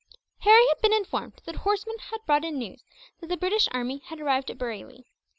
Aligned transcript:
Harry 0.39 0.65
had 0.69 0.81
been 0.81 0.91
informed 0.93 1.39
that 1.45 1.53
a 1.57 1.59
horseman 1.59 1.99
had 2.09 2.25
brought 2.25 2.43
in 2.43 2.57
news 2.57 2.83
that 3.19 3.27
the 3.27 3.37
British 3.37 3.69
army 3.71 3.99
had 4.07 4.19
arrived 4.19 4.49
at 4.49 4.57
Bareilly. 4.57 5.05